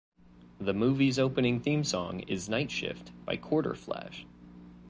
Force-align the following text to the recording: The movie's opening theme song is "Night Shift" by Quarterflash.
The 0.59 0.73
movie's 0.73 1.19
opening 1.19 1.59
theme 1.59 1.83
song 1.83 2.21
is 2.21 2.49
"Night 2.49 2.71
Shift" 2.71 3.11
by 3.23 3.37
Quarterflash. 3.37 4.25